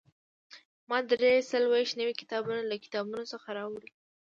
[0.89, 3.87] ما درې څلوېښت نوي کتابونه له کتابتون څخه راوړل.